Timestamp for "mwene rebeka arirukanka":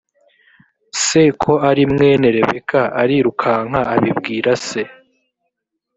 1.91-3.79